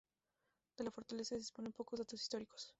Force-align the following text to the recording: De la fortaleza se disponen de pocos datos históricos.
De 0.77 0.83
la 0.83 0.89
fortaleza 0.89 1.35
se 1.35 1.41
disponen 1.41 1.69
de 1.69 1.75
pocos 1.77 1.99
datos 1.99 2.19
históricos. 2.23 2.67